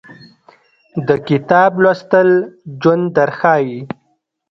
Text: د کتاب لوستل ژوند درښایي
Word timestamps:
د 1.07 1.09
کتاب 1.27 1.71
لوستل 1.83 2.29
ژوند 2.81 3.05
درښایي 3.15 3.79